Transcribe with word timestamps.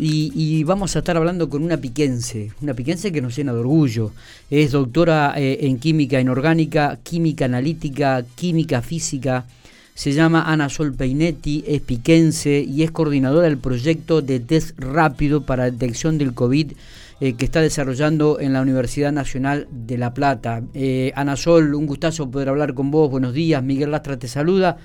Y, 0.00 0.62
vamos 0.62 0.94
a 0.94 1.00
estar 1.00 1.16
hablando 1.16 1.48
con 1.48 1.64
una 1.64 1.76
piquense, 1.76 2.52
una 2.62 2.72
piquense 2.74 3.10
que 3.10 3.20
nos 3.20 3.34
llena 3.34 3.52
de 3.52 3.58
orgullo. 3.58 4.12
Es 4.48 4.70
doctora 4.70 5.34
eh, 5.36 5.58
en 5.62 5.78
química 5.78 6.20
inorgánica, 6.20 6.98
química 7.02 7.46
analítica, 7.46 8.24
química 8.36 8.80
física. 8.80 9.46
Se 9.94 10.12
llama 10.12 10.44
Ana 10.44 10.68
Sol 10.68 10.94
Peinetti, 10.94 11.64
es 11.66 11.80
piquense 11.80 12.60
y 12.60 12.84
es 12.84 12.92
coordinadora 12.92 13.48
del 13.48 13.58
proyecto 13.58 14.22
de 14.22 14.38
test 14.38 14.78
rápido 14.78 15.42
para 15.44 15.64
detección 15.64 16.16
del 16.16 16.32
COVID 16.32 16.72
eh, 17.20 17.32
que 17.32 17.44
está 17.44 17.60
desarrollando 17.60 18.38
en 18.38 18.52
la 18.52 18.62
Universidad 18.62 19.10
Nacional 19.10 19.66
de 19.72 19.98
La 19.98 20.14
Plata. 20.14 20.62
Eh, 20.74 21.10
Ana 21.16 21.34
Sol, 21.34 21.74
un 21.74 21.86
gustazo 21.86 22.30
poder 22.30 22.50
hablar 22.50 22.74
con 22.74 22.92
vos. 22.92 23.10
Buenos 23.10 23.34
días, 23.34 23.60
Miguel 23.64 23.90
Lastra 23.90 24.16
te 24.16 24.28
saluda. 24.28 24.76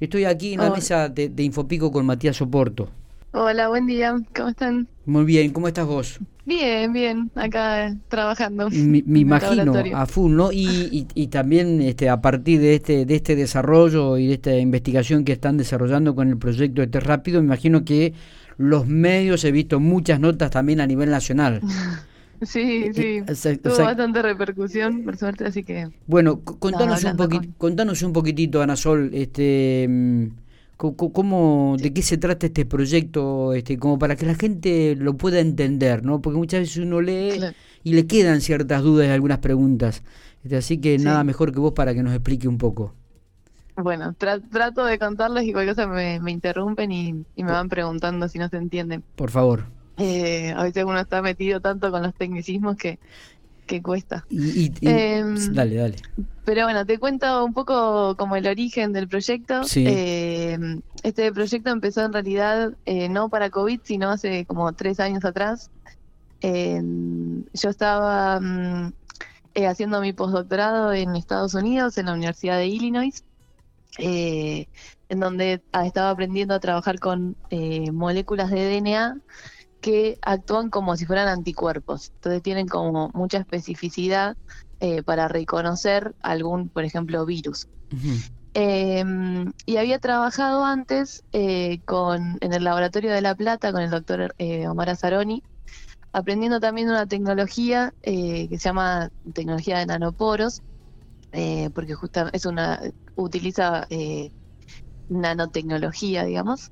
Estoy 0.00 0.24
aquí 0.24 0.54
en 0.54 0.60
la 0.60 0.70
mesa 0.70 1.10
de, 1.10 1.28
de 1.28 1.42
Infopico 1.42 1.92
con 1.92 2.06
Matías 2.06 2.36
Soporto. 2.36 2.88
Hola, 3.34 3.68
buen 3.68 3.86
día, 3.86 4.14
¿cómo 4.36 4.50
están? 4.50 4.88
Muy 5.06 5.24
bien, 5.24 5.52
¿cómo 5.54 5.66
estás 5.66 5.86
vos? 5.86 6.20
Bien, 6.44 6.92
bien, 6.92 7.30
acá 7.34 7.96
trabajando. 8.08 8.68
Me, 8.68 8.98
imagino, 9.20 9.72
a 9.94 10.04
full, 10.04 10.32
¿no? 10.34 10.52
Y, 10.52 11.06
y, 11.14 11.26
también 11.28 11.80
este, 11.80 12.10
a 12.10 12.20
partir 12.20 12.60
de 12.60 12.74
este, 12.74 13.06
de 13.06 13.14
este 13.14 13.34
desarrollo 13.34 14.18
y 14.18 14.26
de 14.26 14.34
esta 14.34 14.58
investigación 14.58 15.24
que 15.24 15.32
están 15.32 15.56
desarrollando 15.56 16.14
con 16.14 16.28
el 16.28 16.36
proyecto 16.36 16.82
de 16.82 16.88
Test 16.88 17.06
Rápido, 17.06 17.40
me 17.40 17.46
imagino 17.46 17.86
que 17.86 18.12
los 18.58 18.86
medios 18.86 19.44
he 19.44 19.50
visto 19.50 19.80
muchas 19.80 20.20
notas 20.20 20.50
también 20.50 20.82
a 20.82 20.86
nivel 20.86 21.10
nacional. 21.10 21.60
Sí, 22.44 22.92
sí, 22.92 23.22
tuvo 23.62 23.84
bastante 23.84 24.20
repercusión, 24.20 25.04
por 25.04 25.16
suerte, 25.16 25.44
así 25.46 25.62
que... 25.62 25.90
Bueno, 26.08 26.40
contanos, 26.40 27.04
un, 27.04 27.54
contanos 27.56 28.02
un 28.02 28.12
poquitito, 28.12 28.60
Ana 28.60 28.74
Sol, 28.74 29.10
este... 29.14 29.88
¿Cómo, 30.90 31.76
¿De 31.78 31.92
qué 31.92 32.02
se 32.02 32.18
trata 32.18 32.46
este 32.46 32.66
proyecto? 32.66 33.52
Este, 33.52 33.78
como 33.78 33.98
para 33.98 34.16
que 34.16 34.26
la 34.26 34.34
gente 34.34 34.96
lo 34.96 35.16
pueda 35.16 35.38
entender, 35.38 36.04
¿no? 36.04 36.20
Porque 36.20 36.38
muchas 36.38 36.60
veces 36.60 36.78
uno 36.78 37.00
lee 37.00 37.40
y 37.84 37.92
le 37.94 38.06
quedan 38.08 38.40
ciertas 38.40 38.82
dudas 38.82 39.06
y 39.06 39.10
algunas 39.10 39.38
preguntas. 39.38 40.02
Este, 40.42 40.56
así 40.56 40.78
que 40.78 40.98
nada 40.98 41.22
mejor 41.22 41.52
que 41.52 41.60
vos 41.60 41.72
para 41.72 41.94
que 41.94 42.02
nos 42.02 42.12
explique 42.12 42.48
un 42.48 42.58
poco. 42.58 42.94
Bueno, 43.76 44.14
trato 44.14 44.84
de 44.84 44.98
contarles 44.98 45.44
y 45.44 45.52
cualquier 45.52 45.76
cosa 45.76 45.86
me, 45.86 46.30
interrumpen 46.30 46.92
y, 46.92 47.12
me 47.36 47.52
van 47.52 47.68
preguntando 47.68 48.28
si 48.28 48.38
no 48.38 48.48
se 48.48 48.56
entienden. 48.56 49.04
Por 49.14 49.30
favor. 49.30 49.64
Eh, 49.98 50.52
a 50.56 50.64
veces 50.64 50.84
uno 50.84 50.98
está 50.98 51.22
metido 51.22 51.60
tanto 51.60 51.90
con 51.90 52.02
los 52.02 52.14
tecnicismos 52.14 52.76
que, 52.76 52.98
que 53.66 53.82
cuesta. 53.82 54.24
Em, 54.30 55.54
dale, 55.54 55.76
dale. 55.76 55.96
Pero 56.44 56.64
bueno, 56.64 56.84
te 56.84 56.98
cuento 56.98 57.44
un 57.44 57.54
poco 57.54 58.16
como 58.16 58.36
el 58.36 58.46
origen 58.46 58.92
del 58.92 59.08
proyecto. 59.08 59.62
Em, 59.76 60.80
este 61.02 61.32
proyecto 61.32 61.70
empezó 61.70 62.04
en 62.04 62.12
realidad 62.12 62.72
eh, 62.84 63.08
no 63.08 63.28
para 63.28 63.50
COVID, 63.50 63.80
sino 63.84 64.10
hace 64.10 64.44
como 64.44 64.72
tres 64.72 64.98
años 65.00 65.24
atrás. 65.24 65.70
Em, 66.40 67.44
yo 67.54 67.70
estaba 67.70 68.40
mm, 68.40 68.92
eh, 69.54 69.66
haciendo 69.66 70.00
mi 70.00 70.12
postdoctorado 70.12 70.92
en 70.92 71.14
Estados 71.14 71.54
Unidos, 71.54 71.96
en 71.98 72.06
la 72.06 72.14
Universidad 72.14 72.58
de 72.58 72.66
Illinois, 72.66 73.24
eh, 73.98 74.66
en 75.08 75.20
donde 75.20 75.62
ah, 75.72 75.86
estaba 75.86 76.10
aprendiendo 76.10 76.54
a 76.54 76.60
trabajar 76.60 76.98
con 76.98 77.36
moléculas 77.92 78.50
de 78.50 78.80
DNA 78.80 79.16
que 79.82 80.16
actúan 80.22 80.70
como 80.70 80.96
si 80.96 81.04
fueran 81.04 81.28
anticuerpos. 81.28 82.12
Entonces 82.14 82.42
tienen 82.42 82.68
como 82.68 83.10
mucha 83.12 83.38
especificidad 83.38 84.36
eh, 84.80 85.02
para 85.02 85.28
reconocer 85.28 86.14
algún, 86.20 86.70
por 86.70 86.84
ejemplo, 86.84 87.26
virus. 87.26 87.66
Em, 88.54 89.52
y 89.66 89.76
había 89.76 89.98
trabajado 89.98 90.64
antes 90.64 91.22
eh, 91.32 91.80
con, 91.84 92.38
en 92.40 92.52
el 92.52 92.64
laboratorio 92.64 93.12
de 93.12 93.20
La 93.20 93.34
Plata 93.34 93.72
con 93.72 93.82
el 93.82 93.90
doctor 93.90 94.34
eh, 94.38 94.68
Omar 94.68 94.88
Azaroni, 94.88 95.42
aprendiendo 96.12 96.60
también 96.60 96.88
una 96.88 97.06
tecnología 97.06 97.92
que 98.02 98.48
se 98.50 98.58
llama 98.58 99.08
tecnología 99.34 99.78
de 99.78 99.86
nanoporos, 99.86 100.60
porque 101.74 101.94
justamente 101.94 102.36
es 102.36 102.44
una 102.46 102.80
utiliza 103.16 103.86
nanotecnología, 105.08 106.24
digamos, 106.24 106.70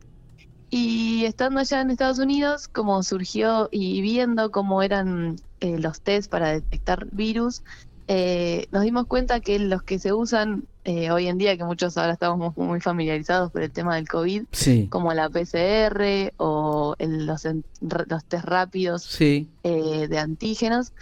y 0.71 1.25
estando 1.25 1.61
allá 1.61 1.81
en 1.81 1.91
Estados 1.91 2.21
Unidos, 2.21 2.69
como 2.69 3.03
surgió 3.03 3.69
y 3.73 4.01
viendo 4.01 4.53
cómo 4.53 4.83
eran 4.83 5.37
eh, 5.61 5.79
los 5.79 6.01
test 6.01 6.31
para 6.31 6.53
detectar 6.53 7.07
virus, 7.11 7.63
eh, 8.07 8.67
nos 8.71 8.85
dimos 8.85 9.07
cuenta 9.07 9.41
que 9.41 9.59
los 9.59 9.83
que 9.83 9.99
se 9.99 10.13
usan 10.13 10.65
eh, 10.85 11.11
hoy 11.11 11.27
en 11.27 11.39
día, 11.39 11.57
que 11.57 11.65
muchos 11.65 11.97
ahora 11.97 12.13
estamos 12.13 12.57
muy 12.57 12.81
familiarizados 12.81 13.51
por 13.51 13.63
el 13.63 13.73
tema 13.73 13.97
del 13.97 14.09
COVID, 14.09 14.45
como 14.89 15.13
la 15.13 15.29
PCR 15.29 16.33
o 16.37 16.95
los, 16.99 17.45
los 17.81 18.25
test 18.25 18.45
rápidos 18.45 19.19
de 19.19 20.19
antígenos, 20.19 20.93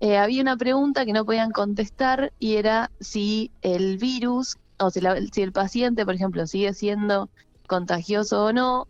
había 0.00 0.42
una 0.42 0.58
pregunta 0.58 1.06
que 1.06 1.14
no 1.14 1.24
podían 1.24 1.50
contestar 1.50 2.32
y 2.38 2.56
era 2.56 2.90
si 3.00 3.50
el 3.62 3.96
virus, 3.96 4.58
o 4.78 4.90
si, 4.90 5.00
si 5.32 5.42
el 5.42 5.52
paciente, 5.52 6.04
por 6.04 6.14
ejemplo, 6.14 6.46
sigue 6.46 6.74
siendo 6.74 7.30
contagioso 7.66 8.44
o 8.44 8.52
no, 8.52 8.86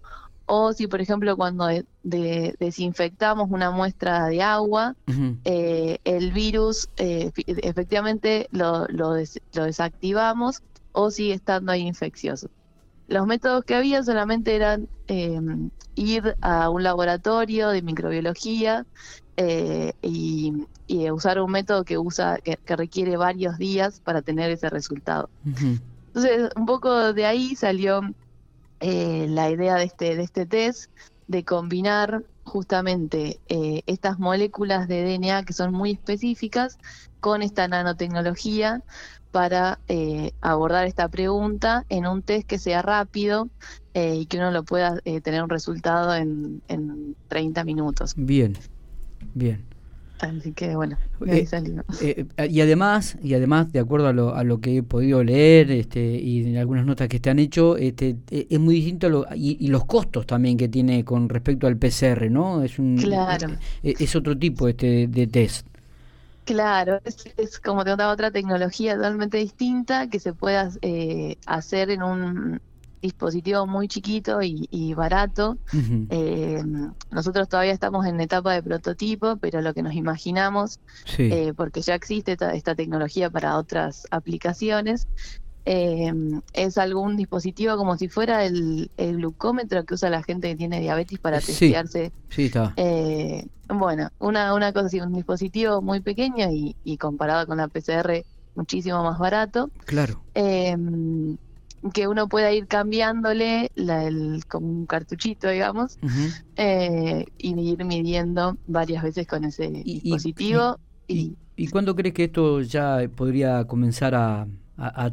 o 0.47 0.73
si 0.73 0.87
por 0.87 1.01
ejemplo 1.01 1.37
cuando 1.37 1.69
desinfectamos 2.03 3.51
una 3.51 3.71
muestra 3.71 4.27
de 4.27 4.43
agua, 4.43 4.95
eh, 5.45 5.99
el 6.05 6.33
virus 6.33 6.89
eh, 6.97 7.31
efectivamente 7.47 8.49
lo, 8.51 8.87
lo, 8.89 9.15
desactivamos 9.15 10.63
o 10.93 11.11
sigue 11.11 11.35
estando 11.35 11.73
ahí 11.73 11.83
infeccioso. 11.83 12.49
Los 13.09 13.27
métodos 13.27 13.65
que 13.65 13.75
había 13.75 14.03
solamente 14.03 14.55
eran 14.55 14.89
em, 15.09 15.71
ir 15.95 16.37
a 16.41 16.71
un 16.71 16.83
laboratorio 16.83 17.69
de 17.69 17.83
microbiología 17.83 18.87
eh, 19.37 19.93
y, 20.03 20.53
usar 21.11 21.41
un 21.41 21.51
método 21.51 21.85
que 21.85 21.99
usa 21.99 22.39
que, 22.39 22.59
requiere 22.77 23.17
varios 23.17 23.59
días 23.59 24.01
para 24.01 24.23
tener 24.23 24.51
ese 24.51 24.71
resultado. 24.71 25.29
Entonces, 25.45 26.51
un 26.55 26.67
poco 26.67 27.13
de 27.13 27.27
ahí 27.27 27.57
salió 27.57 28.03
eh, 28.87 29.27
la 29.31 29.51
idea 29.51 29.77
de 29.77 29.85
este, 29.85 30.15
de 30.15 30.23
este 30.23 30.45
test 30.45 30.91
de 31.27 31.43
combinar 31.43 32.23
justamente 32.43 33.41
eh, 33.49 33.81
estas 33.87 34.19
moléculas 34.19 34.89
de 34.89 35.03
DNA 35.05 35.47
que 35.47 35.55
son 35.55 35.73
muy 35.73 35.93
específicas 35.93 36.77
con 37.21 37.41
esta 37.41 37.67
nanotecnología 37.67 38.83
para 39.31 39.81
eh, 39.89 40.33
abordar 40.43 40.87
esta 40.87 41.09
pregunta 41.09 41.87
en 41.89 42.07
un 42.07 42.21
test 42.21 42.47
que 42.47 42.59
sea 42.59 42.83
rápido 42.83 43.49
y 43.95 44.27
que 44.27 44.37
uno 44.37 44.51
lo 44.51 44.65
pueda 44.65 44.99
tener 45.23 45.43
un 45.43 45.49
resultado 45.49 46.15
en, 46.15 46.61
en 46.69 47.17
30 47.29 47.65
minutos. 47.65 48.13
Bien, 48.17 48.55
bien. 49.35 49.74
Así 50.21 50.53
que 50.53 50.77
bueno, 50.77 50.97
eh, 51.27 51.47
eh, 52.01 52.49
y 52.49 52.61
además, 52.61 53.17
y 53.23 53.35
además, 53.35 53.73
de 53.73 53.81
acuerdo 53.81 54.07
a 54.07 54.13
lo, 54.13 54.35
a 54.35 54.45
lo 54.45 54.61
que 54.61 54.79
he 54.79 54.83
podido 54.83 55.25
leer 55.25 55.73
este, 55.73 56.01
y 56.01 56.47
en 56.47 56.57
algunas 56.57 56.87
notas 56.87 57.09
que 57.09 57.19
te 57.19 57.31
han 57.31 57.41
hecho, 57.41 57.77
este, 57.77 58.17
e, 58.31 58.47
es 58.49 58.61
muy 58.61 58.77
distinto 58.77 59.27
y, 59.35 59.67
los 59.69 59.85
costos 59.87 60.27
también 60.27 60.57
que 60.57 60.69
tiene 60.69 61.05
con 61.05 61.29
respecto 61.29 61.67
al 61.67 61.77
PCR, 61.77 62.31
¿no? 62.31 62.63
Es 62.63 62.79
un 62.79 62.97
claro. 62.97 63.49
Es, 63.83 64.15
otro 64.15 64.39
tipo 64.39 64.69
este 64.69 65.09
de 65.09 65.27
test. 65.27 65.67
Claro, 66.45 67.01
es, 67.05 67.59
como 67.59 67.85
te 67.85 67.91
contaba 67.91 68.13
otra 68.13 68.31
tecnología 68.31 68.95
totalmente 68.95 69.39
distinta 69.39 70.09
que 70.09 70.21
se 70.21 70.33
pueda 70.33 70.71
eh, 70.83 71.37
hacer 71.47 71.91
en 71.91 72.03
un 72.03 72.61
dispositivo 73.05 73.67
muy 73.67 73.87
chiquito 73.87 74.41
y, 74.43 74.95
barato. 74.95 75.59
Eh, 76.09 76.63
nosotros 77.11 77.49
todavía 77.49 77.73
estamos 77.73 78.07
en 78.07 78.19
etapa 78.21 78.55
de 78.55 78.63
prototipo, 78.63 79.37
pero 79.37 79.61
lo 79.61 79.75
que 79.75 79.83
nos 79.83 79.95
imaginamos, 79.95 80.81
eh, 81.19 81.53
porque 81.55 81.83
ya 81.83 81.95
existe 81.95 82.37
esta, 82.55 82.75
tecnología 82.75 83.29
para 83.29 83.59
otras 83.59 84.07
aplicaciones, 84.11 85.07
eh, 85.67 86.13
es 86.55 86.79
algún 86.79 87.17
dispositivo 87.17 87.77
como 87.77 87.97
si 87.99 88.09
fuera 88.09 88.45
el, 88.47 88.91
glucómetro 88.97 89.85
que 89.85 89.95
usa 89.95 90.09
la 90.09 90.23
gente 90.23 90.49
que 90.49 90.57
tiene 90.57 90.81
diabetes 90.81 91.19
para 91.19 91.41
testearse. 91.41 92.11
Sí, 92.31 92.47
está. 92.47 92.75
bueno, 93.69 94.11
una, 94.19 94.55
una 94.55 94.73
cosa 94.73 94.87
así, 94.87 95.01
un 95.01 95.13
dispositivo 95.13 95.83
muy 95.83 96.01
pequeño 96.01 96.51
y, 96.51 96.75
y 96.85 96.97
comparado 96.97 97.47
con 97.47 97.59
la 97.59 97.69
PCR 97.69 98.25
muchísimo 98.55 99.03
más 99.03 99.19
barato. 99.19 99.71
Claro 99.85 100.23
que 101.93 102.09
uno 102.09 102.29
pueda 102.29 102.53
ir 102.53 102.67
cambiándole 102.67 103.71
la, 103.75 104.05
el, 104.05 104.45
como 104.49 104.69
un 104.69 104.87
cartuchito, 104.87 105.49
digamos, 105.49 105.99
eh, 106.57 107.27
y 107.39 107.61
ir 107.61 107.85
midiendo 107.85 108.57
varias 108.67 109.03
veces 109.03 109.27
con 109.27 109.45
ese 109.45 109.69
dispositivo. 109.69 110.79
Y, 111.07 111.37
y, 111.57 111.69
cuándo 111.69 111.95
crees 111.95 112.15
que 112.15 112.25
esto 112.25 112.63
ya 112.63 112.99
podría 113.15 113.67
comenzar 113.67 114.15
a, 114.15 114.47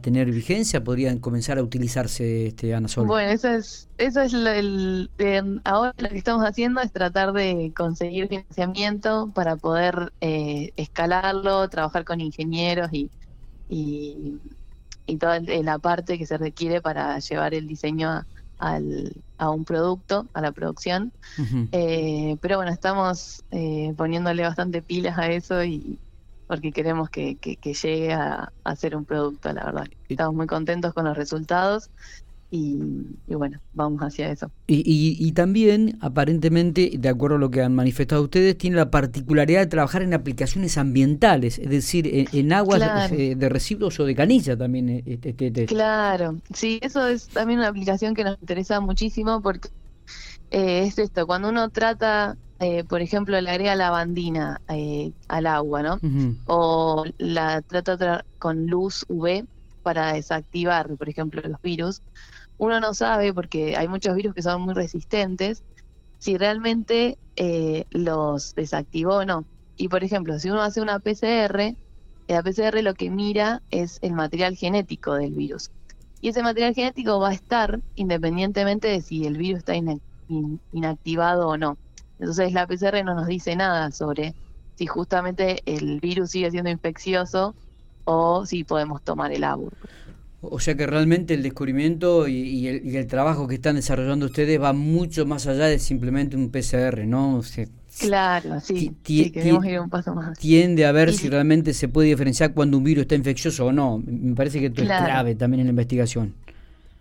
tener 0.02 0.32
vigencia? 0.32 0.84
¿Podrían 0.84 1.20
comenzar 1.20 1.60
a 1.60 1.64
utilizarse, 1.64 2.48
este, 2.48 2.74
Ana 2.74 2.88
Sol? 2.88 3.06
Bueno, 3.06 3.30
eso 3.30 3.50
es, 3.50 3.88
eso 4.00 4.22
es 4.22 4.34
el, 4.34 5.10
ahora 5.66 5.94
lo 5.98 6.10
que 6.10 6.18
estamos 6.18 6.44
haciendo 6.44 6.82
es 6.82 6.92
tratar 6.92 7.32
de 7.34 7.72
conseguir 7.76 8.28
financiamiento 8.28 9.30
para 9.36 9.58
poder 9.58 10.14
eh, 10.20 10.72
escalarlo, 10.78 11.70
trabajar 11.70 12.06
con 12.06 12.22
ingenieros 12.22 12.90
y 12.92 13.12
y 15.06 15.18
toda 15.18 15.40
la 15.40 15.80
parte 15.80 16.18
que 16.18 16.26
se 16.26 16.38
requiere 16.38 16.82
para 16.82 17.20
llevar 17.20 17.54
el 17.54 17.68
diseño 17.68 18.10
a, 18.10 18.26
al, 18.60 19.24
a 19.38 19.50
un 19.50 19.66
producto, 19.66 20.28
a 20.34 20.42
la 20.42 20.52
producción. 20.52 21.12
Eh, 21.72 22.38
pero 22.42 22.58
bueno, 22.58 22.72
estamos 22.72 23.44
eh, 23.52 23.94
poniéndole 23.98 24.44
bastante 24.44 24.82
pilas 24.82 25.18
a 25.18 25.28
eso 25.30 25.64
y 25.64 26.00
porque 26.48 26.72
queremos 26.72 27.10
que, 27.10 27.38
que, 27.38 27.74
llegue 27.74 28.12
a, 28.14 28.52
a, 28.64 28.76
ser 28.76 28.96
un 28.96 29.06
producto, 29.06 29.54
la 29.54 29.64
verdad. 29.64 29.88
Estamos 30.10 30.36
muy 30.36 30.48
contentos 30.48 30.94
con 30.94 31.06
los 31.06 31.16
resultados 31.16 31.90
y, 32.54 32.78
bueno, 33.28 33.62
vamos 33.74 34.02
hacia 34.02 34.30
eso. 34.30 34.52
Y, 34.68 34.84
y, 35.18 35.32
también, 35.32 35.98
aparentemente, 36.02 36.92
de 37.00 37.08
acuerdo 37.10 37.38
a 37.38 37.40
lo 37.40 37.50
que 37.50 37.62
han 37.62 37.74
manifestado 37.74 38.24
ustedes, 38.24 38.58
tiene 38.58 38.76
la 38.76 38.92
particularidad 38.92 39.62
de 39.62 39.68
trabajar 39.68 40.02
en 40.02 40.14
aplicaciones 40.14 40.78
ambientales, 40.78 41.60
es 41.60 41.70
decir, 41.70 42.28
en, 42.34 42.52
aguas 42.52 43.10
de, 43.10 43.50
residuos 43.50 43.98
o 44.02 44.06
de 44.06 44.16
canilla 44.16 44.58
también. 44.58 44.90
Eh, 44.90 45.04
este, 45.06 45.30
este, 45.30 45.48
este, 45.48 45.66
Claro, 45.68 46.40
sí, 46.54 46.78
eso 46.82 47.08
es 47.08 47.30
también 47.30 47.60
una 47.60 47.70
aplicación 47.70 48.14
que 48.14 48.26
nos 48.26 48.38
interesa 48.42 48.82
muchísimo 48.82 49.42
porque 49.42 49.70
eh, 50.52 50.84
es 50.88 51.00
esto, 51.00 51.26
cuando 51.26 51.48
uno 51.48 51.70
trata, 51.70 52.36
eh, 52.60 52.84
por 52.84 53.02
ejemplo, 53.02 53.40
le 53.40 53.50
agrega 53.50 53.78
lavandina 53.78 54.60
al 55.30 55.48
agua, 55.48 55.84
¿no? 55.84 56.00
O 56.48 57.06
la 57.18 57.62
trata 57.62 58.26
con 58.40 58.68
luz 58.68 59.06
UV 59.08 59.46
para 59.84 60.14
desactivar, 60.14 60.90
por 60.98 61.08
ejemplo, 61.08 61.42
los 61.46 61.62
virus 61.62 62.02
uno 62.62 62.80
no 62.80 62.94
sabe, 62.94 63.34
porque 63.34 63.76
hay 63.76 63.88
muchos 63.88 64.16
virus 64.16 64.36
que 64.36 64.44
son 64.44 64.62
muy 64.62 64.76
resistentes, 64.76 65.64
si 66.20 66.38
realmente 66.38 67.18
eh, 67.36 67.86
los 67.90 68.54
desactivó 68.54 69.16
o 69.18 69.26
no. 69.26 69.46
Y 69.78 69.88
por 69.88 70.04
ejemplo, 70.04 70.38
si 70.38 70.52
uno 70.52 70.62
hace 70.62 70.80
una 70.80 71.00
PCR, 71.00 71.76
la 72.28 72.44
PCR 72.44 72.84
lo 72.84 72.94
que 72.94 73.10
mira 73.10 73.64
es 73.72 73.98
el 74.04 74.14
material 74.14 74.56
genético 74.56 75.16
del 75.16 75.34
virus. 75.34 75.72
Y 76.22 76.30
ese 76.30 76.44
material 76.44 76.76
genético 76.76 77.20
va 77.20 77.30
a 77.30 77.34
estar 77.34 77.80
independientemente 77.96 78.90
de 78.90 79.02
si 79.02 79.26
el 79.26 79.38
virus 79.38 79.60
está 79.60 79.74
inactivado 80.72 81.48
o 81.48 81.58
no. 81.58 81.80
Entonces 82.20 82.54
la 82.54 82.68
PCR 82.68 83.04
no 83.04 83.16
nos 83.16 83.26
dice 83.26 83.56
nada 83.56 83.90
sobre 83.90 84.36
si 84.76 84.86
justamente 84.86 85.64
el 85.66 86.00
virus 86.00 86.30
sigue 86.30 86.52
siendo 86.52 86.70
infeccioso 86.70 87.56
o 88.04 88.46
si 88.46 88.64
podemos 88.66 89.02
tomar 89.02 89.32
el 89.32 89.46
agua. 89.46 89.72
O 90.42 90.60
sea 90.60 90.76
que 90.76 90.88
realmente 90.88 91.36
el 91.36 91.44
descubrimiento 91.44 92.28
y, 92.28 92.68
el, 92.68 93.08
trabajo 93.08 93.48
que 93.48 93.56
están 93.56 93.76
desarrollando 93.76 94.26
ustedes 94.26 94.60
va 94.60 94.74
mucho 94.74 95.26
más 95.26 95.46
allá 95.46 95.66
de 95.66 95.78
simplemente 95.78 96.36
un 96.36 96.50
PCR, 96.50 97.06
¿no? 97.06 97.42
claro, 98.00 98.60
sí, 98.60 98.96
queremos 99.04 99.66
ir 99.66 99.80
un 99.80 99.90
paso 99.90 100.16
más. 100.16 100.40
Tiende 100.40 100.86
a 100.86 100.92
ver 100.92 101.14
si 101.14 101.30
realmente 101.30 101.74
se 101.74 101.88
puede 101.88 102.08
diferenciar 102.10 102.54
cuando 102.54 102.78
un 102.78 102.84
virus 102.84 103.04
está 103.04 103.16
infeccioso 103.16 103.68
o 103.68 103.72
no. 103.72 104.02
Me 104.04 104.34
parece 104.34 104.60
que 104.60 104.68
esto 104.68 104.82
es 104.82 104.88
clave 104.88 105.36
también 105.36 105.62
en 105.62 105.68
la 105.68 105.72
investigación. 105.72 106.34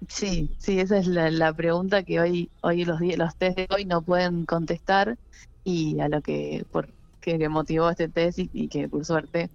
Sí, 0.09 0.51
sí, 0.59 0.79
esa 0.79 0.99
es 0.99 1.07
la, 1.07 1.53
pregunta 1.55 2.03
que 2.03 2.21
hoy, 2.21 2.51
hoy 2.63 2.85
los, 2.85 3.01
los 3.01 3.37
test 3.37 3.57
de 3.57 3.67
hoy 3.71 3.85
no 3.85 4.03
pueden 4.03 4.45
contestar 4.47 5.17
y 5.65 6.01
a 6.01 6.09
lo 6.09 6.21
que, 6.23 6.65
por, 6.71 6.89
que 7.21 7.49
motivó 7.49 7.91
este 7.91 8.09
test 8.09 8.39
y, 8.39 8.69
que 8.69 8.89
por 8.89 9.05
suerte 9.05 9.51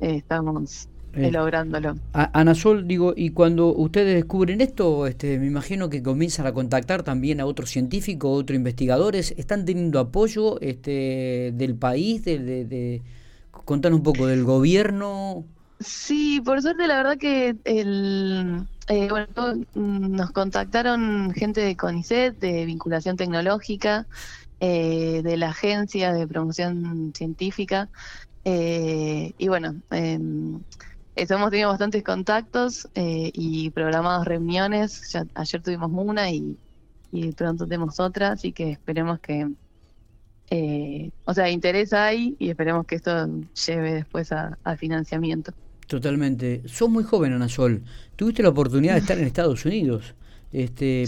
eh, 0.00 0.16
estamos 0.16 0.88
eh, 1.12 1.30
lográndolo. 1.32 1.96
Ana 2.12 2.54
Sol, 2.54 2.86
digo, 2.86 3.14
y 3.16 3.30
cuando 3.30 3.74
ustedes 3.74 4.14
descubren 4.14 4.60
esto, 4.60 5.06
este, 5.08 5.38
me 5.38 5.46
imagino 5.46 5.90
que 5.90 6.02
comienzan 6.02 6.46
a 6.46 6.52
contactar 6.52 7.02
también 7.02 7.40
a 7.40 7.46
otros 7.46 7.70
científicos, 7.70 8.42
otros 8.42 8.56
investigadores. 8.56 9.34
¿Están 9.36 9.64
teniendo 9.64 9.98
apoyo 9.98 10.60
este, 10.60 11.52
del 11.54 11.74
país? 11.74 12.24
De, 12.24 12.38
de, 12.38 13.02
contar 13.64 13.92
un 13.92 14.02
poco 14.02 14.26
del 14.26 14.44
gobierno. 14.44 15.44
Sí, 15.80 16.40
por 16.44 16.62
suerte, 16.62 16.86
la 16.86 16.98
verdad 16.98 17.18
que 17.18 17.56
el, 17.64 18.66
eh, 18.88 19.08
bueno, 19.08 19.26
nos 19.74 20.30
contactaron 20.30 21.32
gente 21.34 21.60
de 21.60 21.76
CONICET, 21.76 22.38
de 22.38 22.66
vinculación 22.66 23.16
tecnológica, 23.16 24.06
eh, 24.60 25.22
de 25.24 25.36
la 25.36 25.50
agencia 25.50 26.12
de 26.12 26.26
promoción 26.28 27.12
científica. 27.16 27.88
y 28.44 29.48
bueno, 29.48 29.74
em, 29.90 30.60
eso, 31.22 31.34
hemos 31.34 31.50
tenido 31.50 31.68
bastantes 31.68 32.02
contactos 32.02 32.88
eh, 32.94 33.30
y 33.34 33.68
programados 33.70 34.26
reuniones. 34.26 35.12
Ya, 35.12 35.26
ayer 35.34 35.60
tuvimos 35.60 35.90
una 35.92 36.30
y, 36.30 36.56
pronto 37.36 37.66
tenemos 37.66 38.00
otra, 38.00 38.32
así 38.32 38.52
que 38.52 38.70
esperemos 38.70 39.20
que, 39.20 39.46
eh, 40.48 41.10
o 41.26 41.34
sea, 41.34 41.50
interés 41.50 41.92
hay 41.92 42.36
y 42.38 42.48
esperemos 42.48 42.86
que 42.86 42.94
esto 42.94 43.28
lleve 43.66 43.94
después 43.94 44.32
a, 44.32 44.56
financiamiento. 44.78 45.52
Totalmente. 45.86 46.62
Sos 46.66 46.88
muy 46.88 47.04
joven, 47.04 47.34
Ana 47.34 47.50
Sol. 47.50 47.82
Tuviste 48.16 48.42
la 48.42 48.48
oportunidad 48.48 48.94
de 48.94 49.00
estar 49.00 49.18
en 49.18 49.26
Estados 49.26 49.66
Unidos. 49.66 50.14
Este, 50.52 51.04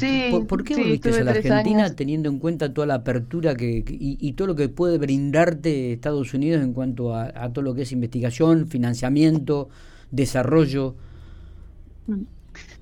¿por, 0.47 0.63
qué 0.63 0.77
volviste 0.77 1.09
a 1.09 1.25
la 1.25 1.31
Argentina 1.33 1.97
teniendo 1.97 2.29
en 2.29 2.39
cuenta 2.39 2.73
toda 2.73 2.87
la 2.87 2.95
apertura 2.95 3.57
que, 3.57 3.83
y, 3.89 4.33
todo 4.35 4.49
lo 4.49 4.57
que 4.57 4.69
puede 4.69 4.99
brindarte 4.99 5.95
Estados 5.95 6.35
Unidos 6.35 6.63
en 6.63 6.75
cuanto 6.75 7.15
a, 7.15 7.33
a 7.35 7.53
todo 7.53 7.63
lo 7.63 7.75
que 7.75 7.83
es 7.83 7.93
investigación, 7.93 8.69
financiamiento, 8.69 9.69
desarrollo. 10.13 10.95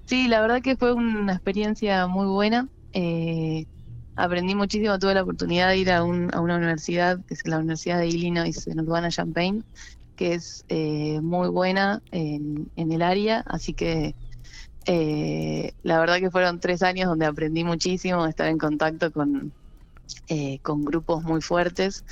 Sí, 0.04 0.28
la 0.28 0.42
verdad 0.42 0.60
que 0.60 0.76
fue 0.76 0.92
una 0.92 1.32
experiencia 1.32 2.06
muy 2.06 2.26
buena. 2.26 2.68
Eh, 2.92 3.64
aprendí 4.16 4.54
muchísimo, 4.54 4.98
tuve 4.98 5.14
la 5.14 5.22
oportunidad 5.22 5.68
de 5.68 5.78
ir 5.78 5.90
a, 5.90 6.04
un, 6.04 6.28
a, 6.34 6.40
una 6.40 6.56
universidad, 6.56 7.24
que 7.24 7.34
es 7.34 7.46
la 7.46 7.58
Universidad 7.58 7.98
de 7.98 8.08
Illinois 8.08 8.66
en 8.66 8.80
Urbana-Champaign, 8.80 9.64
que 10.16 10.34
es 10.34 10.64
eh, 10.68 11.20
muy 11.22 11.48
buena 11.48 12.02
en, 12.10 12.68
en, 12.76 12.92
el 12.92 13.00
área, 13.00 13.42
así 13.46 13.72
que 13.72 14.14
eh, 14.86 15.72
la 15.82 16.00
verdad 16.00 16.18
que 16.18 16.30
fueron 16.30 16.58
tres 16.60 16.82
años 16.82 17.08
donde 17.08 17.26
aprendí 17.26 17.64
muchísimo, 17.64 18.26
estar 18.26 18.48
en 18.48 18.58
contacto 18.58 19.12
con, 19.12 19.52
eh, 20.28 20.58
con 20.62 20.84
grupos 20.84 21.22
muy 21.24 21.40
fuertes. 21.40 22.04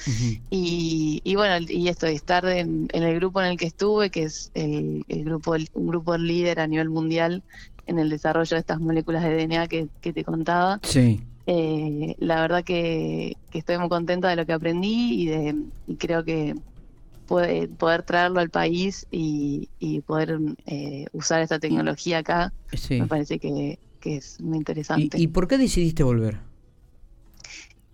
y, 0.50 1.20
y, 1.24 1.34
bueno, 1.36 1.64
y 1.68 1.88
esto 1.88 2.06
de 2.06 2.12
estar 2.12 2.44
en, 2.46 2.88
el 2.92 3.14
grupo 3.16 3.40
en 3.40 3.48
el 3.48 3.56
que 3.56 3.66
estuve, 3.66 4.10
que 4.10 4.24
es 4.24 4.50
el, 4.54 5.04
grupo, 5.08 5.56
un 5.74 5.86
grupo 5.86 6.16
líder 6.16 6.60
a 6.60 6.66
nivel 6.66 6.90
mundial 6.90 7.42
en 7.86 7.98
el 7.98 8.10
desarrollo 8.10 8.54
de 8.54 8.60
estas 8.60 8.80
moléculas 8.80 9.22
de 9.22 9.46
DNA 9.46 9.66
que, 9.66 9.88
te 10.00 10.24
contaba. 10.24 10.80
Sí. 10.82 11.20
Eh, 11.46 12.14
la 12.18 12.42
verdad 12.42 12.62
que, 12.62 13.36
estoy 13.52 13.78
muy 13.78 13.88
contenta 13.88 14.28
de 14.28 14.36
lo 14.36 14.46
que 14.46 14.52
aprendí 14.52 15.22
y, 15.22 15.26
de, 15.26 15.56
y 15.86 15.96
creo 15.96 16.24
que 16.24 16.54
puede, 17.26 17.68
poder 17.68 18.02
traerlo 18.02 18.40
al 18.40 18.50
país 18.50 19.06
y, 19.10 19.68
poder 20.06 20.38
eh, 20.66 21.06
usar 21.12 21.42
esta 21.42 21.58
tecnología 21.58 22.18
acá, 22.18 22.52
me 22.90 23.06
parece 23.06 23.38
que, 23.38 23.78
es 24.04 24.40
muy 24.40 24.56
interesante. 24.56 25.18
¿Y, 25.18 25.24
¿Y 25.24 25.26
por 25.26 25.46
qué 25.46 25.58
decidiste 25.58 26.02
volver? 26.02 26.47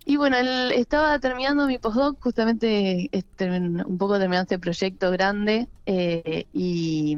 Y 0.07 0.17
bueno, 0.17 0.37
él 0.37 0.71
estaba 0.73 1.17
terminando 1.17 1.65
mi 1.65 1.79
postdoc, 1.79 2.21
justamente 2.21 3.09
este, 3.11 3.49
un 3.49 3.97
poco 3.97 4.19
terminando 4.19 4.43
este 4.43 4.59
proyecto 4.59 5.09
grande 5.09 5.67
eh, 5.87 6.45
y, 6.53 7.17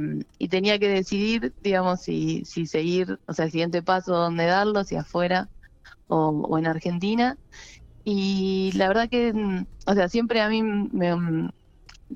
tenía 0.50 0.80
que 0.80 0.88
decidir, 0.88 1.54
digamos, 1.62 2.02
si, 2.02 2.46
si 2.46 2.66
seguir, 2.66 3.20
o 3.28 3.34
sea, 3.34 3.46
el 3.46 3.52
siguiente 3.52 3.84
paso, 3.84 4.16
dónde 4.16 4.46
darlo, 4.46 4.86
si 4.86 4.96
afuera 4.96 5.50
o, 6.08 6.58
en 6.58 6.66
Argentina. 6.66 7.38
Y 8.06 8.72
la 8.76 8.88
verdad 8.88 9.10
que, 9.10 9.34
o 9.86 9.94
sea, 9.94 10.08
siempre 10.08 10.40
a 10.40 10.48
mí 10.48 10.64
me, 10.64 11.50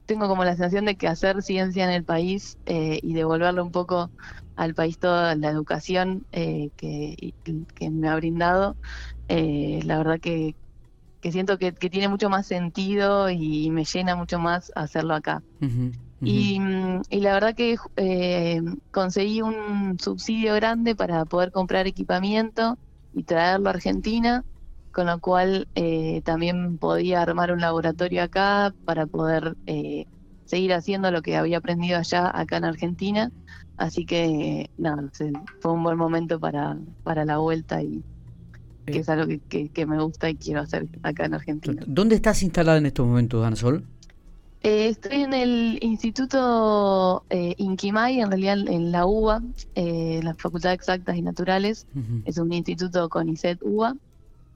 tengo 0.05 0.29
como 0.29 0.45
la 0.45 0.55
sensación 0.55 0.85
de 0.85 0.95
que 0.95 1.09
hacer 1.09 1.41
ciencia 1.43 1.83
en 1.83 1.91
el 1.91 2.05
país 2.05 2.57
eh, 2.65 2.99
y 3.03 3.13
devolverle 3.13 3.61
un 3.61 3.71
poco 3.71 4.09
al 4.55 4.73
país 4.73 4.97
toda 4.97 5.35
la 5.35 5.49
educación 5.49 6.25
eh, 6.31 6.69
que, 6.77 7.33
me 7.91 8.07
ha 8.07 8.15
brindado, 8.15 8.77
la 9.27 9.97
verdad 9.97 10.19
que, 10.21 10.55
que 11.21 11.31
siento 11.31 11.57
que, 11.57 11.71
tiene 11.71 12.09
mucho 12.09 12.29
más 12.29 12.47
sentido 12.47 13.29
y 13.29 13.69
me 13.69 13.85
llena 13.85 14.15
mucho 14.15 14.39
más 14.39 14.71
hacerlo 14.75 15.13
acá. 15.13 15.43
Y, 16.23 16.59
la 17.09 17.33
verdad 17.33 17.55
que 17.55 17.77
eh, 17.95 18.61
conseguí 18.91 19.41
un 19.41 19.97
subsidio 19.99 20.55
grande 20.55 20.95
para 20.95 21.25
poder 21.25 21.51
comprar 21.51 21.87
equipamiento 21.87 22.77
y 23.13 23.23
traerlo 23.23 23.69
a 23.69 23.73
Argentina, 23.73 24.43
con 24.91 25.07
lo 25.07 25.19
cual 25.19 25.67
eh, 25.75 26.21
también 26.23 26.77
podía 26.77 27.21
armar 27.21 27.51
un 27.51 27.61
laboratorio 27.61 28.23
acá 28.23 28.73
para 28.85 29.05
poder 29.05 29.55
eh, 29.65 30.05
seguir 30.45 30.73
haciendo 30.73 31.11
lo 31.11 31.21
que 31.21 31.37
había 31.37 31.59
aprendido 31.59 31.97
allá 31.97 32.31
acá 32.33 32.57
en 32.57 32.65
Argentina. 32.65 33.31
Así 33.77 34.05
que 34.05 34.69
nada, 34.77 35.09
fue 35.59 35.71
un 35.71 35.83
buen 35.83 35.97
momento 35.97 36.39
para, 36.39 36.77
para 37.03 37.25
la 37.25 37.37
vuelta 37.37 37.81
y, 37.81 38.03
que 38.85 38.99
es 38.99 39.09
algo 39.09 39.27
que, 39.49 39.85
me 39.85 40.01
gusta 40.01 40.29
y 40.29 40.35
quiero 40.35 40.61
hacer 40.61 40.87
acá 41.03 41.25
en 41.25 41.33
Argentina. 41.33 41.83
¿Dónde 41.85 42.15
estás 42.15 42.43
instalada 42.43 42.77
en 42.77 42.85
estos 42.85 43.05
momentos, 43.05 43.45
Ana 43.45 43.55
Sol? 43.55 43.83
Eh, 44.63 44.89
estoy 44.89 45.21
en 45.21 45.33
el 45.33 45.79
Instituto 45.81 47.23
eh, 47.29 47.55
Inquimay, 47.57 48.19
en 48.19 48.29
realidad 48.29 48.59
en 48.67 48.91
la 48.91 49.07
UBA, 49.07 49.41
eh, 49.73 50.19
la 50.23 50.35
Facultad 50.35 50.69
de 50.69 50.75
Exactas 50.75 51.15
y 51.15 51.21
Naturales. 51.21 51.87
Es 52.25 52.37
un 52.37 52.53
instituto 52.53 53.09
CONICET 53.09 53.59
UBA. 53.61 53.95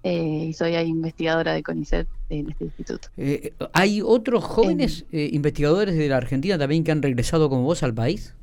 Eh, 0.08 0.50
y 0.50 0.54
soy 0.54 0.76
investigadora 0.76 1.54
de 1.54 1.64
CONICET 1.64 2.08
en 2.30 2.52
este 2.52 2.66
instituto. 2.66 3.08
¿Hay 3.74 4.04
otros 4.04 4.44
jóvenes 4.44 5.06
investigadores 5.12 5.96
de 5.96 6.08
la 6.08 6.18
Argentina 6.18 6.60
también 6.60 6.84
que 6.84 6.92
han 6.92 7.02
regresado 7.02 7.50
como 7.50 7.64
vos 7.64 7.82
al 7.82 7.96
país? 7.96 8.36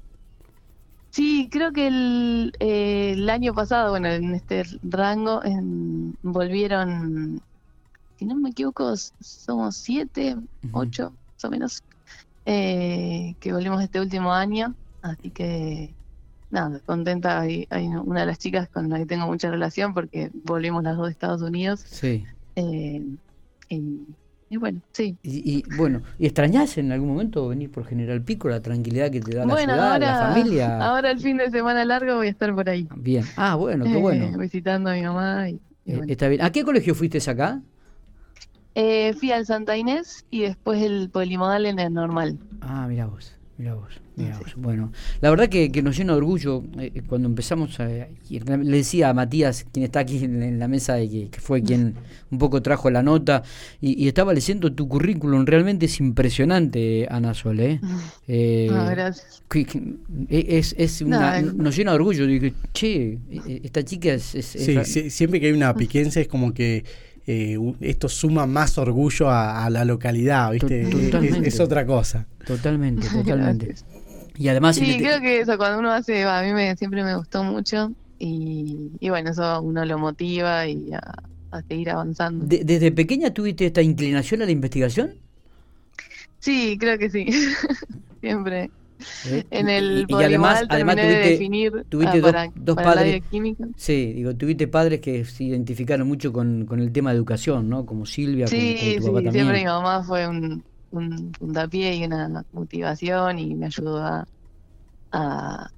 Sí, 1.13 1.49
creo 1.53 1.73
que 1.73 1.89
el, 1.89 2.53
eh, 2.59 3.13
el 3.13 3.29
año 3.29 3.53
pasado, 3.53 3.91
bueno, 3.91 4.09
en 4.09 4.35
este 4.35 4.63
rango, 4.83 5.45
en- 5.45 6.15
volvieron, 6.23 7.39
si 8.17 8.25
no 8.25 8.35
me 8.37 8.49
equivoco, 8.51 8.95
somos 9.21 9.77
siete, 9.77 10.37
ocho, 10.73 11.11
más 11.11 11.45
o 11.45 11.51
menos, 11.51 11.83
eh, 12.47 13.35
que 13.41 13.53
volvimos 13.53 13.83
este 13.83 14.01
último 14.01 14.33
año. 14.33 14.75
Así 15.03 15.31
que, 15.31 15.95
nada, 16.49 16.81
contenta. 16.87 17.41
Hay, 17.41 17.67
hay 17.69 17.89
una 17.89 18.21
de 18.21 18.27
las 18.27 18.39
chicas 18.39 18.71
con 18.71 18.89
la 18.89 18.99
que 18.99 19.07
tengo 19.07 19.27
mucha 19.27 19.51
relación 19.51 19.93
porque 19.93 20.31
volvimos 20.33 20.83
las 20.83 20.97
dos 20.97 21.07
de 21.07 21.13
Estados 21.13 21.43
Unidos. 21.43 21.81
Sí. 21.81 22.25
eh, 22.57 23.05
y, 23.69 24.07
y 24.53 24.57
bueno, 24.59 24.81
sí. 24.93 25.17
Y, 25.23 25.59
y, 25.59 25.65
bueno, 25.77 26.03
¿y 26.19 26.27
extrañás 26.27 26.77
en 26.79 26.93
algún 26.93 27.09
momento 27.11 27.49
venir 27.49 27.71
por 27.71 27.87
General 27.87 28.23
Pico, 28.23 28.49
la 28.49 28.61
tranquilidad 28.61 29.11
que 29.11 29.21
te 29.21 29.35
da 29.35 29.47
la 29.47 29.55
bueno, 29.55 29.57
ciudad, 29.57 29.93
ahora, 29.93 29.99
la 29.99 30.17
familia? 30.17 30.79
ahora 30.79 31.11
el 31.11 31.21
fin 31.21 31.37
de 31.39 31.51
semana 31.51 31.85
largo 31.85 32.17
voy 32.17 32.27
a 32.29 32.31
estar 32.31 32.55
por 32.55 32.69
ahí. 32.69 32.89
Bien. 32.91 33.33
Ah, 33.37 33.55
bueno, 33.57 33.89
qué 33.89 33.99
eh, 33.99 33.99
bueno. 33.99 34.37
visitando 34.37 34.91
a 34.91 34.95
mi 34.95 35.03
mamá. 35.03 35.49
Y, 35.51 35.63
y 35.85 35.93
Eh, 35.93 35.97
bueno. 35.97 36.13
está 36.13 36.29
bien. 36.29 36.43
¿A 36.43 36.51
qué 36.53 36.65
colegio 36.65 36.95
fuiste 36.95 37.19
acá? 37.31 37.63
Eh, 38.75 39.15
fui 39.15 39.33
al 39.33 39.47
Santa 39.47 39.77
Inés 39.77 40.27
y 40.31 40.43
después 40.43 40.83
el 40.83 41.11
polimodal 41.11 41.67
en 41.67 41.79
el 41.79 41.93
normal. 41.93 42.39
Ah, 42.61 42.87
mira 42.89 43.07
vos, 43.07 43.37
mira 43.63 43.75
vos, 43.75 43.93
mira 44.17 44.39
vos. 44.41 44.55
Bueno, 44.57 44.91
la 45.21 45.31
verdad 45.31 45.49
que, 45.49 45.71
que 45.71 45.83
nos 45.83 45.97
llena 45.97 46.15
de 46.15 46.19
orgullo 46.19 46.65
eh, 46.81 47.03
cuando 47.07 47.29
empezamos 47.29 47.79
a... 47.79 47.89
y 48.29 48.41
le 48.41 48.77
decía 48.79 49.11
a 49.11 49.15
Matías, 49.15 49.65
quien 49.73 49.85
está 49.85 50.01
aquí 50.01 50.25
en, 50.25 50.43
en 50.43 50.59
la 50.59 50.67
mesa, 50.67 51.01
y 51.01 51.09
que, 51.09 51.29
que 51.31 51.41
fue 51.41 51.63
quien 51.63 51.95
un 52.33 52.39
poco 52.39 52.61
trajo 52.61 52.91
la 52.91 53.05
nota, 53.05 53.45
y, 53.81 54.03
y 54.03 54.09
estaba 54.09 54.35
leyendo 54.35 54.73
tu 54.73 54.89
currículum, 54.89 55.47
realmente 55.47 55.87
es 55.87 56.01
impresionante, 56.01 57.07
Ana 57.09 57.35
Sol, 57.35 57.61
¿eh? 57.61 57.81
Eh, 58.29 58.69
Ah, 58.73 58.89
gracias. 58.91 59.43
que- 59.49 59.65
que- 59.67 59.95
es, 60.29 60.75
es 60.79 61.03
una, 61.03 61.41
No, 61.41 61.51
eh. 61.51 61.53
nos 61.57 61.77
llena 61.77 61.93
de 61.93 61.97
orgullo, 61.97 62.27
digo, 62.27 62.49
che, 62.73 63.19
eh, 63.31 63.61
esta 63.63 63.85
chica 63.85 64.13
es... 64.15 64.23
sí, 64.25 65.11
siempre 65.11 65.39
que 65.41 65.47
hay 65.47 65.53
una 65.53 65.73
piquense 65.77 66.23
es 66.23 66.29
como 66.29 66.53
que 66.55 66.85
eh, 67.27 67.57
esto 67.81 68.09
suma 68.09 68.47
más 68.47 68.79
orgullo 68.79 69.31
a, 69.31 69.65
a 69.65 69.71
la 69.71 69.85
localidad, 69.85 70.51
¿viste? 70.53 70.85
To- 70.87 71.19
Es- 71.21 71.61
otra 71.61 71.87
cosa. 71.87 72.27
Totalmente, 72.47 73.09
totalmente. 73.13 73.67
Gracias. 73.67 73.85
Y 74.39 74.49
además... 74.49 74.77
Sí, 74.77 74.97
creo 74.99 75.21
que 75.21 75.41
eso 75.41 75.57
cuando 75.59 75.79
uno 75.79 75.93
hace, 75.93 76.25
va, 76.25 76.41
a 76.41 76.43
mí 76.43 76.53
me, 76.53 76.75
siempre 76.77 77.05
me 77.05 77.15
gustó 77.17 77.45
mucho 77.45 77.93
y, 78.19 78.91
y 78.99 79.09
bueno, 79.11 79.31
eso 79.31 79.45
a 79.45 79.61
uno 79.61 79.85
lo 79.85 79.99
motiva 79.99 80.67
y 80.67 80.93
a, 80.93 81.01
a 81.51 81.63
seguir 81.63 81.91
avanzando. 81.91 82.47
de- 82.47 82.65
¿Desde 82.65 82.91
pequeña 82.93 83.33
tuviste 83.33 83.67
esta 83.67 83.83
inclinación 83.83 84.43
a 84.43 84.47
la 84.47 84.51
investigación? 84.53 85.15
Sí, 86.41 86.77
creo 86.81 86.99
que 86.99 87.11
sí. 87.11 87.27
siempre. 88.21 88.71
¿Eh? 89.23 89.49
En 89.51 89.69
el 89.69 90.07
y, 90.09 90.17
y 90.17 90.23
además, 90.23 90.65
además 90.69 90.97
de 90.97 91.01
tuviste, 91.01 91.19
definir 91.19 91.87
tuviste 91.89 92.19
ah, 92.19 92.21
dos, 92.21 92.37
para, 92.37 92.51
dos 92.55 92.77
para 92.77 92.89
el 92.89 92.99
área 92.99 93.15
padres. 93.15 93.23
Sí, 93.77 94.13
digo, 94.15 94.37
tuviste 94.37 94.69
padres 94.69 95.01
que 95.01 95.25
se 95.25 95.45
identificaron 95.45 96.07
mucho 96.09 96.33
con, 96.33 96.67
con 96.67 96.81
el 96.81 96.93
tema 96.93 97.11
de 97.13 97.17
educación, 97.19 97.69
¿no? 97.69 97.87
Como 97.87 98.07
Silvia, 98.07 98.53
como- 98.53 98.77
Sí, 98.77 98.77
como, 98.77 98.95
tu 98.95 99.03
sí, 99.03 99.05
papá 99.05 99.23
también. 99.23 99.31
siempre 99.31 99.59
mi 99.61 99.65
mamá 99.65 100.03
fue 100.03 100.27
un, 100.29 100.65
un 100.91 101.33
puntapié 101.35 101.95
y 101.97 102.05
una 102.05 102.45
motivación 102.51 103.39
y 103.39 103.55
me 103.55 103.67
ayudó 103.67 103.99
a, 103.99 104.25
a, 105.13 105.69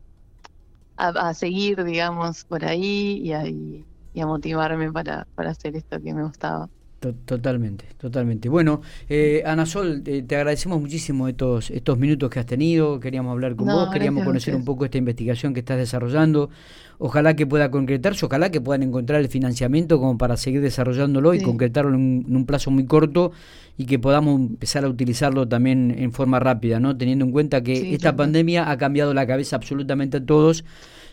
a- 0.97 1.29
a 1.31 1.35
seguir, 1.35 1.85
digamos, 1.85 2.45
por 2.47 2.65
ahí 2.65 3.19
y 3.23 3.33
a, 3.33 3.47
y 3.47 4.21
a 4.21 4.27
motivarme 4.27 4.93
para, 4.93 5.27
para 5.35 5.51
hacer 5.51 5.77
esto 5.77 6.01
que 6.01 6.15
me 6.15 6.25
gustaba. 6.25 6.69
To- 7.05 7.13
Totalmente, 7.13 7.85
totalmente. 7.99 8.49
Bueno, 8.49 8.81
eh, 9.11 9.43
Ana 9.45 9.67
Sol, 9.67 10.03
eh, 10.07 10.23
te 10.27 10.37
agradecemos 10.37 10.81
muchísimo 10.81 11.29
estos, 11.29 11.71
estos 11.71 11.99
minutos 11.99 12.31
que 12.31 12.39
has 12.41 12.47
tenido. 12.47 12.99
Queríamos 12.99 13.33
hablar 13.33 13.57
con 13.57 13.67
No, 13.67 13.75
vos, 13.77 13.91
queríamos 13.93 14.25
conocer 14.25 14.55
un 14.55 14.65
poco 14.65 14.87
esta 14.87 14.97
investigación 14.97 15.53
que 15.53 15.61
estás 15.61 15.77
desarrollando. 15.77 16.49
Ojalá 16.97 17.37
que 17.37 17.47
pueda 17.47 17.71
concretarse, 17.71 18.25
ojalá 18.25 18.51
que 18.51 18.63
puedan 18.63 18.83
encontrar 18.85 19.21
el 19.21 19.29
financiamiento 19.29 19.99
como 19.99 20.17
para 20.17 20.39
seguir 20.39 20.63
desarrollándolo 20.63 21.35
y 21.35 21.41
concretarlo 21.43 21.91
en 21.91 21.97
un, 21.97 22.25
en 22.27 22.37
un 22.37 22.47
plazo 22.47 22.71
muy 22.71 22.87
corto 22.87 23.33
y 23.77 23.85
que 23.85 23.99
podamos 23.99 24.41
empezar 24.41 24.85
a 24.85 24.89
utilizarlo 24.89 25.47
también 25.47 25.95
en 25.99 26.11
forma 26.13 26.41
rápida, 26.41 26.81
¿no? 26.81 26.97
Teniendo 26.97 27.27
en 27.27 27.33
cuenta 27.33 27.63
que 27.63 27.77
Sí, 27.77 27.95
esta 27.95 28.17
pandemia 28.17 28.71
ha 28.71 28.79
cambiado 28.79 29.13
la 29.13 29.27
cabeza 29.27 29.57
absolutamente 29.57 30.17
a 30.17 30.25
todos 30.25 30.65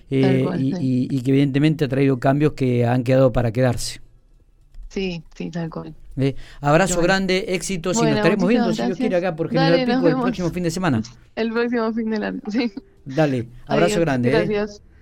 eh, 0.09 0.21
Tal 0.21 0.43
cual, 0.43 0.61
y, 0.61 0.71
sí. 0.75 1.07
y- 1.11 1.17
y 1.17 1.21
que 1.21 1.31
evidentemente 1.31 1.83
ha 1.85 1.87
traído 1.89 2.17
cambios 2.19 2.53
que 2.53 2.85
han 2.85 3.03
quedado 3.03 3.33
para 3.33 3.51
quedarse. 3.51 3.99
Sí, 4.91 5.23
sí, 5.35 5.49
tal 5.49 5.69
cual. 5.69 5.95
Eh, 6.17 6.35
abrazo 6.59 6.95
Bueno. 6.95 7.07
grande, 7.07 7.45
éxitos 7.55 7.95
y 7.95 7.99
Bueno, 7.99 8.11
nos 8.11 8.17
estaremos 8.17 8.49
viendo, 8.49 8.73
si 8.73 8.83
Dios 8.83 8.97
quiere, 8.97 9.15
acá 9.15 9.33
por 9.37 9.49
General 9.49 9.85
Pico 9.85 10.07
el 10.09 10.15
próximo 10.17 10.49
fin 10.49 10.63
de 10.63 10.71
semana. 10.71 11.01
El 11.37 11.51
próximo 11.53 11.93
fin 11.93 12.09
de 12.09 12.19
la... 12.19 12.33
Sí. 12.49 12.73
Dale, 13.05 13.47
abrazo 13.67 13.93
Adiós, 13.95 13.99
grande. 14.01 14.29
eh. 14.29 14.31
Gracias. 14.33 14.81